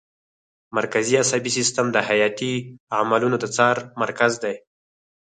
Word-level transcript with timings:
مرکزي 0.77 1.15
عصبي 1.23 1.51
سیستم 1.57 1.85
د 1.91 1.97
حیاتي 2.07 2.53
عملونو 2.97 3.35
د 3.39 3.45
څار 3.55 3.77
مرکز 4.01 4.31
دی 4.43 4.55